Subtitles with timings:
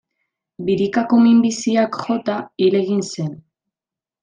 [0.69, 3.31] Birikako minbiziak jota hil egin zen.